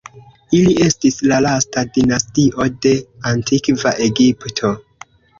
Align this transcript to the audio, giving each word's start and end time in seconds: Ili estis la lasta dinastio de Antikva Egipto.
Ili 0.59 0.71
estis 0.85 1.17
la 1.31 1.35
lasta 1.45 1.83
dinastio 1.97 2.65
de 2.85 2.93
Antikva 3.33 3.93
Egipto. 4.07 4.73